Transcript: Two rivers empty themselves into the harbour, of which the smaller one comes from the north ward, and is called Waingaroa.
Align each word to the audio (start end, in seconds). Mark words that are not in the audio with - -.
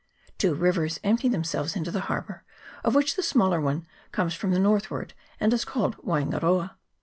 Two 0.39 0.55
rivers 0.55 0.99
empty 1.03 1.29
themselves 1.29 1.75
into 1.75 1.91
the 1.91 1.99
harbour, 2.09 2.43
of 2.83 2.95
which 2.95 3.15
the 3.15 3.21
smaller 3.21 3.61
one 3.61 3.85
comes 4.11 4.33
from 4.33 4.49
the 4.49 4.57
north 4.57 4.89
ward, 4.89 5.13
and 5.39 5.53
is 5.53 5.63
called 5.63 5.95
Waingaroa. 5.97 6.71